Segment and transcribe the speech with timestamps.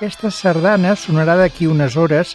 [0.00, 2.30] Aquesta sardana sonarà d'aquí unes hores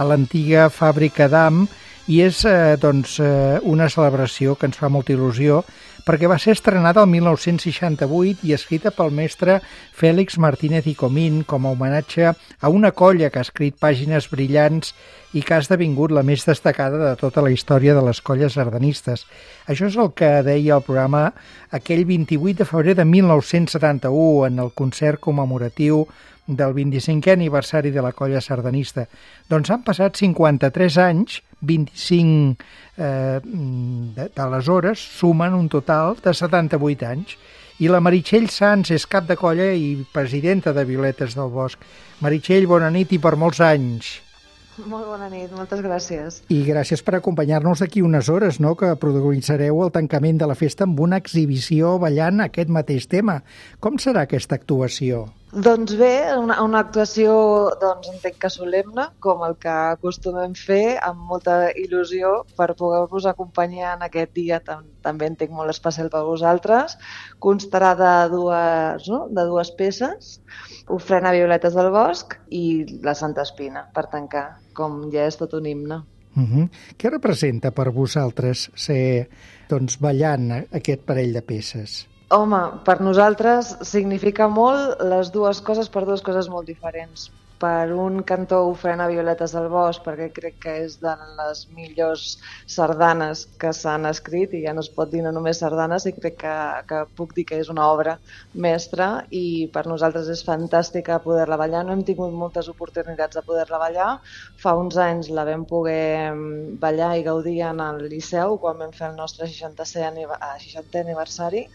[0.00, 1.66] a l'antiga fàbrica d'Am
[2.08, 5.58] i és eh, doncs, eh, una celebració que ens fa molta il·lusió
[6.06, 9.58] perquè va ser estrenada el 1968 i escrita pel mestre
[9.96, 14.94] Fèlix Martínez i Comín com a homenatge a una colla que ha escrit pàgines brillants
[15.32, 19.26] i que ha esdevingut la més destacada de tota la història de les colles sardanistes.
[19.66, 21.28] Això és el que deia el programa
[21.70, 26.06] aquell 28 de febrer de 1971 en el concert commemoratiu
[26.46, 29.06] del 25è aniversari de la colla sardanista.
[29.48, 32.56] Doncs han passat 53 anys, 25
[32.96, 33.40] eh,
[34.36, 37.36] d'aleshores sumen un total de 78 anys.
[37.80, 41.80] I la Meritxell Sans és cap de colla i presidenta de Violetes del Bosc.
[42.20, 44.18] Meritxell, bona nit i per molts anys.
[44.88, 46.38] Molt bona nit, moltes gràcies.
[46.52, 50.86] I gràcies per acompanyar-nos d'aquí unes hores, no?, que protagonitzareu el tancament de la festa
[50.86, 53.40] amb una exhibició ballant aquest mateix tema.
[53.80, 55.26] Com serà aquesta actuació?
[55.50, 57.32] Doncs bé, una, una actuació,
[57.80, 63.96] doncs, entenc que solemne, com el que acostumem fer, amb molta il·lusió per poder-vos acompanyar
[63.96, 66.94] en aquest dia tam també entenc molt especial per vosaltres.
[67.42, 69.24] Constarà de dues, no?
[69.26, 70.36] de dues peces,
[70.86, 72.62] Ofrena Violetes del Bosc i
[73.02, 75.98] la Santa Espina, per tancar, com ja és tot un himne.
[76.38, 76.68] Uh -huh.
[76.96, 79.28] Què representa per vosaltres ser
[79.68, 82.06] doncs, ballant aquest parell de peces?
[82.36, 88.22] Home, per nosaltres significa molt les dues coses per dues coses molt diferents per un
[88.24, 92.24] cantó ofrena Violetes del Bosc, perquè crec que és de les millors
[92.74, 96.38] sardanes que s'han escrit, i ja no es pot dir no només sardanes, i crec
[96.40, 96.54] que,
[96.88, 98.16] que puc dir que és una obra
[98.66, 101.84] mestra, i per nosaltres és fantàstica poder-la ballar.
[101.84, 104.10] No hem tingut moltes oportunitats de poder-la ballar.
[104.64, 108.96] Fa uns anys la vam poder mm, ballar i gaudir en el Liceu, quan vam
[108.96, 110.08] fer el nostre 60è
[111.04, 111.66] aniversari,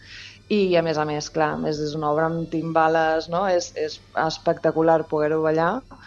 [0.52, 3.46] i a més a més, clar, més és una obra amb timbales, no?
[3.50, 5.98] és, és espectacular poder-ho ballar 了。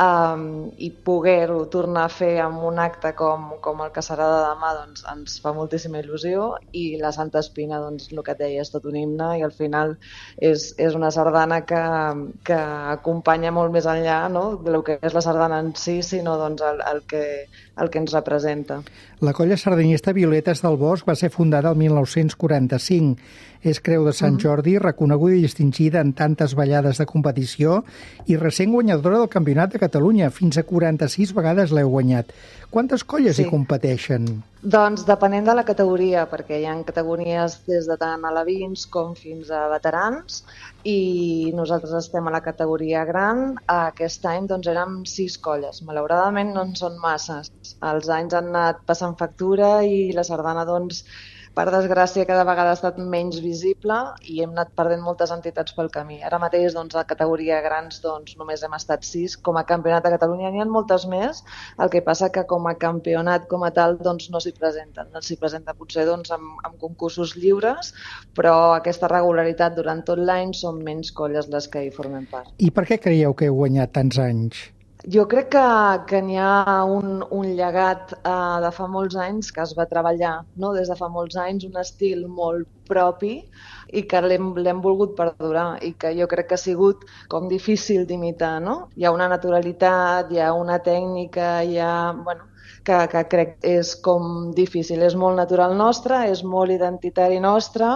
[0.00, 4.38] Um, i poder-ho tornar a fer amb un acte com, com el que serà de
[4.46, 8.62] demà doncs, ens fa moltíssima il·lusió i la Santa Espina, doncs, el que et deia,
[8.62, 9.96] és tot un himne i al final
[10.36, 11.82] és, és una sardana que,
[12.46, 12.60] que
[12.94, 14.46] acompanya molt més enllà no?
[14.62, 17.24] del que és la sardana en si, sinó doncs, el, el, que,
[17.78, 18.80] el que ens representa.
[19.24, 24.36] La colla sardanista Violetes del Bosc va ser fundada el 1945 és Creu de Sant
[24.38, 27.80] Jordi, reconeguda i distingida en tantes ballades de competició
[28.30, 29.87] i recent guanyadora del Campionat de Catalunya.
[30.34, 32.32] Fins a 46 vegades l'heu guanyat.
[32.70, 33.44] Quantes colles sí.
[33.46, 34.26] hi competeixen?
[34.74, 39.52] Doncs depenent de la categoria, perquè hi ha categories des de tant alevins com fins
[39.54, 40.42] a veterans
[40.84, 43.56] i nosaltres estem a la categoria gran.
[43.76, 45.80] Aquest any doncs, érem sis colles.
[45.86, 47.48] Malauradament no en són masses.
[47.92, 51.04] Els anys han anat passant factura i la sardana doncs,
[51.58, 53.96] per desgràcia, cada vegada ha estat menys visible
[54.30, 56.20] i hem anat perdent moltes entitats pel camí.
[56.28, 59.34] Ara mateix, doncs, a categoria grans, doncs, només hem estat sis.
[59.48, 61.42] Com a campionat de Catalunya n'hi ha moltes més,
[61.82, 65.10] el que passa que com a campionat com a tal doncs, no s'hi presenten.
[65.18, 67.90] S'hi presenta potser doncs, amb, amb concursos lliures,
[68.38, 72.54] però aquesta regularitat durant tot l'any són menys colles les que hi formen part.
[72.62, 74.68] I per què creieu que heu guanyat tants anys?
[75.06, 75.66] Jo crec que,
[76.10, 80.32] que n'hi ha un, un llegat uh, de fa molts anys que es va treballar
[80.56, 80.72] no?
[80.74, 83.36] des de fa molts anys, un estil molt propi
[83.94, 88.56] i que l'hem volgut perdurar i que jo crec que ha sigut com difícil d'imitar.
[88.60, 88.88] No?
[88.96, 91.94] Hi ha una naturalitat, hi ha una tècnica, hi ha...
[92.18, 92.50] Bueno,
[92.88, 95.02] que, que crec és com difícil.
[95.06, 97.90] És molt natural nostre, és molt identitari nostre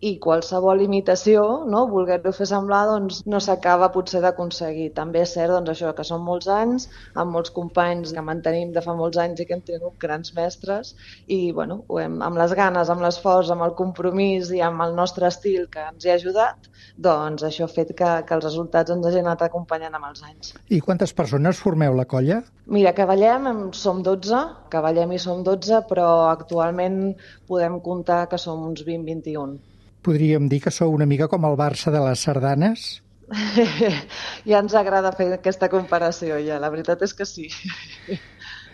[0.00, 4.88] i qualsevol imitació, no, voler-ho fer semblar, doncs no s'acaba potser d'aconseguir.
[4.96, 6.88] També és cert doncs, això que són molts anys,
[7.20, 10.94] amb molts companys que mantenim de fa molts anys i que hem tingut grans mestres
[11.28, 14.96] i bueno, ho hem, amb les ganes, amb l'esforç, amb el compromís i amb el
[14.96, 18.96] nostre estil que ens hi ha ajudat, doncs això ha fet que, que els resultats
[18.96, 20.54] ens hagin anat acompanyant amb els anys.
[20.72, 22.40] I quantes persones formeu la colla?
[22.72, 27.02] Mira, que ballem, som 12, que ballem i som 12, però actualment
[27.50, 29.58] podem comptar que som uns 20-21
[30.02, 32.90] podríem dir que sou una mica com el Barça de les sardanes?
[34.50, 36.58] ja ens agrada fer aquesta comparació, ja.
[36.62, 37.48] La veritat és que sí.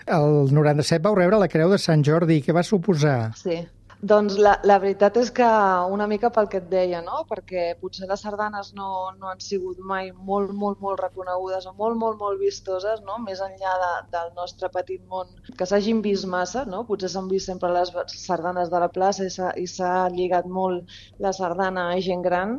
[0.06, 2.40] El 97 vau rebre la Creu de Sant Jordi.
[2.44, 3.32] Què va suposar?
[3.38, 3.60] Sí.
[4.06, 5.46] Doncs la, la veritat és que
[5.90, 7.22] una mica pel que et deia, no?
[7.26, 8.88] perquè potser les sardanes no,
[9.18, 13.16] no han sigut mai molt, molt, molt reconegudes o molt, molt, molt vistoses, no?
[13.24, 16.84] més enllà de, del nostre petit món, que s'hagin vist massa, no?
[16.86, 20.94] potser s'han vist sempre les sardanes de la plaça i s'ha lligat molt
[21.26, 22.54] la sardana a gent gran,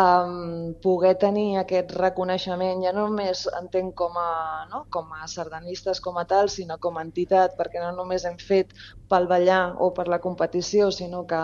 [0.00, 4.30] um, poder tenir aquest reconeixement, ja no només entenc com a,
[4.72, 4.86] no?
[4.94, 8.72] com a sardanistes com a tal, sinó com a entitat, perquè no només hem fet
[9.10, 11.38] pel ballar o per la competició, sinó que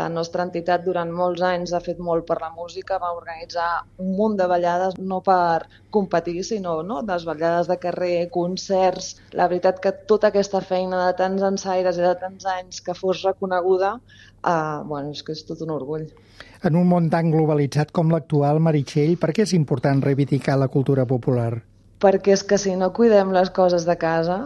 [0.00, 3.68] la nostra entitat durant molts anys ha fet molt per la música, va organitzar
[4.04, 7.02] un munt de ballades, no per competir, sinó no?
[7.02, 9.16] desballades de carrer, concerts...
[9.38, 13.22] La veritat que tota aquesta feina de tants ensaires i de tants anys que fos
[13.26, 13.94] reconeguda,
[14.42, 16.08] eh, bueno, és que és tot un orgull.
[16.66, 21.06] En un món tan globalitzat com l'actual, Meritxell, per què és important reivindicar la cultura
[21.06, 21.52] popular?
[22.02, 24.38] Perquè és que si no cuidem les coses de casa,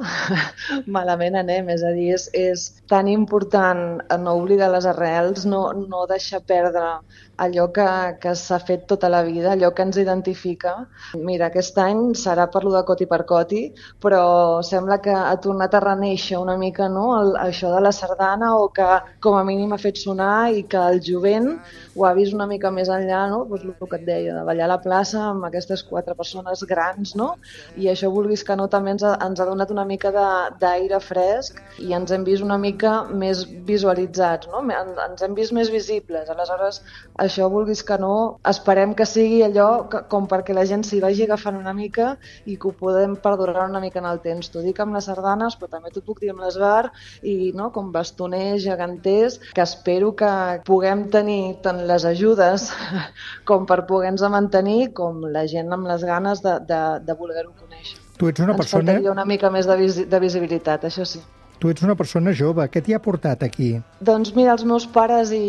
[0.97, 1.69] malament anem.
[1.75, 6.97] És a dir, és, és tan important no oblidar les arrels, no, no deixar perdre
[7.45, 7.89] allò que,
[8.23, 10.75] que s'ha fet tota la vida, allò que ens identifica.
[11.19, 13.63] Mira, aquest any serà per lo de Coti per Coti,
[14.03, 17.07] però sembla que ha tornat a reneixer una mica no?
[17.19, 18.89] El, això de la sardana o que
[19.25, 21.49] com a mínim ha fet sonar i que el jovent
[21.97, 23.43] ho ha vist una mica més enllà, no?
[23.49, 27.15] pues el que et deia, de ballar a la plaça amb aquestes quatre persones grans,
[27.19, 27.33] no?
[27.77, 30.13] I això, vulguis que no, també ens ha, ens ha donat una mica
[30.61, 32.95] d'aire fresc i ens hem vist una mica
[33.25, 34.63] més visualitzats, no?
[34.73, 36.31] Ens hem vist més visibles.
[36.33, 36.81] Aleshores,
[37.25, 41.25] això, vulguis que no, esperem que sigui allò que, com perquè la gent s'hi vagi
[41.27, 44.51] agafant una mica i que ho podem perdurar una mica en el temps.
[44.53, 46.91] T'ho dic amb les sardanes, però també t'ho puc dir amb l'esbar
[47.23, 50.33] i no, com bastoners, geganters, que espero que
[50.69, 52.71] puguem tenir tant les ajudes
[53.49, 58.01] com per poder-nos mantenir, com la gent amb les ganes de, de, de voler-ho conèixer.
[58.19, 58.99] Tu ets una Ens persona...
[58.99, 61.23] Ens una mica més de, vis de visibilitat, això sí.
[61.63, 63.69] Tu ets una persona jove, què t'hi ha portat aquí?
[64.03, 65.45] Doncs mira, els meus pares hi,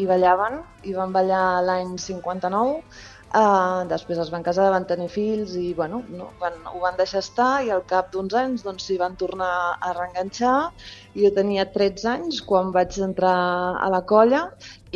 [0.00, 0.54] hi ballaven,
[0.88, 2.78] i van ballar l'any 59,
[3.28, 7.20] Uh, després es van casar, van tenir fills i bueno, no, van, ho van deixar
[7.20, 9.50] estar i al cap d'uns anys doncs, s'hi van tornar
[9.84, 10.70] a reenganxar.
[11.12, 13.34] Jo tenia 13 anys quan vaig entrar
[13.76, 14.46] a la colla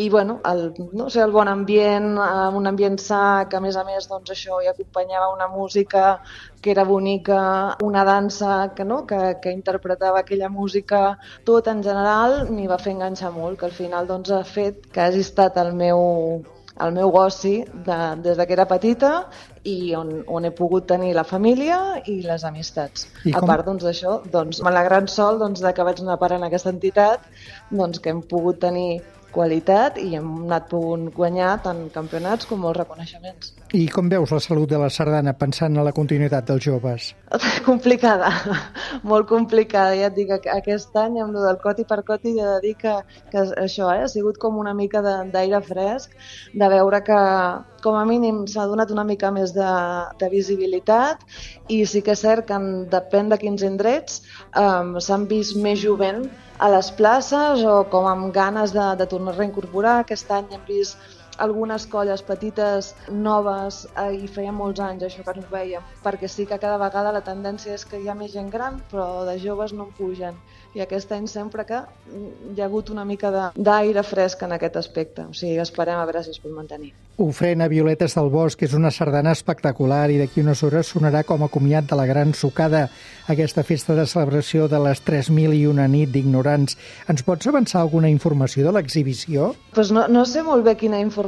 [0.01, 0.63] i bueno, el,
[0.97, 2.17] no sé, el bon ambient,
[2.57, 6.23] un ambient sa que a més a més doncs, això hi acompanyava una música
[6.63, 7.43] que era bonica,
[7.85, 12.97] una dansa que, no, que, que interpretava aquella música, tot en general m'hi va fer
[12.97, 16.01] enganxar molt, que al final doncs, ha fet que hagi estat el meu
[16.83, 17.55] el meu oci
[17.87, 19.13] de, des de que era petita
[19.69, 21.79] i on, on he pogut tenir la família
[22.11, 23.07] i les amistats.
[23.25, 23.45] I com...
[23.45, 26.47] A part doncs, d'això, doncs, amb la gran sol doncs, de que vaig anar parant
[26.47, 27.27] aquesta entitat,
[27.71, 29.03] doncs, que hem pogut tenir
[29.33, 33.53] qualitat i hem anat pogut guanyar tant campionats com molts reconeixements.
[33.73, 37.09] I com veus la salut de la sardana pensant en la continuïtat dels joves?
[37.69, 38.31] complicada,
[39.03, 39.97] molt complicada.
[39.99, 42.95] Ja et dic, aquest any amb el del coti per coti he de dir que,
[43.33, 46.17] que això eh, ha sigut com una mica d'aire fresc,
[46.53, 47.21] de veure que
[47.83, 49.71] com a mínim s'ha donat una mica més de,
[50.21, 51.25] de visibilitat
[51.69, 54.23] i sí que és cert que en, depèn de quins indrets
[54.59, 56.25] um, s'han vist més jovent
[56.59, 59.99] a les places o com amb ganes de, de tornar a reincorporar.
[60.01, 60.99] Aquest any hem vist
[61.39, 66.47] algunes colles petites, noves, eh, i feia molts anys això que no veiem, perquè sí
[66.47, 69.73] que cada vegada la tendència és que hi ha més gent gran, però de joves
[69.73, 70.43] no en pugen
[70.73, 71.79] i aquest any sempre que
[72.17, 75.27] hi ha hagut una mica d'aire fresc en aquest aspecte.
[75.29, 76.93] O sigui, esperem a veure si es pot mantenir.
[77.21, 81.51] Ofrena Violetes del Bosc és una sardana espectacular i d'aquí unes hores sonarà com a
[81.53, 82.87] comiat de la gran sucada
[83.29, 86.79] aquesta festa de celebració de les 3.000 i una nit d'ignorants.
[87.13, 89.53] Ens pots avançar alguna informació de l'exhibició?
[89.77, 91.22] Pues no, no sé molt bé quina informació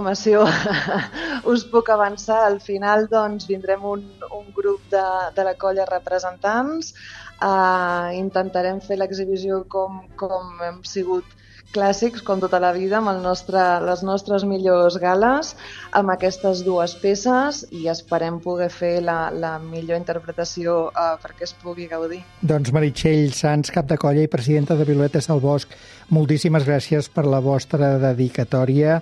[1.53, 2.41] us puc avançar.
[2.47, 5.05] Al final doncs, vindrem un, un grup de,
[5.37, 6.95] de la colla representants
[7.43, 11.27] Uh, intentarem fer l'exhibició com, com hem sigut
[11.75, 15.51] clàssics, com tota la vida, amb el nostre, les nostres millors gales,
[15.99, 21.57] amb aquestes dues peces i esperem poder fer la, la millor interpretació uh, perquè es
[21.59, 22.23] pugui gaudir.
[22.41, 25.75] Doncs Meritxell Sans, cap de colla i presidenta de Violetes del Bosc,
[26.15, 29.01] moltíssimes gràcies per la vostra dedicatòria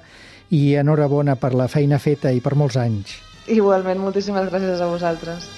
[0.52, 3.16] i enhorabona per la feina feta i per molts anys.
[3.48, 5.48] Igualment, moltíssimes gràcies a vosaltres.